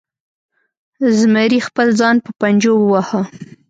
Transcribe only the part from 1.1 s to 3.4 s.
زمري خپل ځان په پنجو وواهه.